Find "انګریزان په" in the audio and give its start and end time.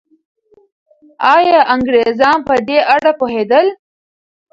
1.73-2.55